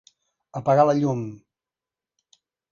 Apagar 0.59 0.85
la 0.91 0.95
llum. 1.01 1.23